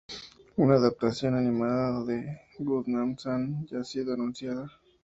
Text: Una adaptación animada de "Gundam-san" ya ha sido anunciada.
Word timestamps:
Una 0.55 0.77
adaptación 0.77 1.35
animada 1.35 2.03
de 2.05 2.39
"Gundam-san" 2.57 3.67
ya 3.67 3.81
ha 3.81 3.83
sido 3.83 4.15
anunciada. 4.15 4.67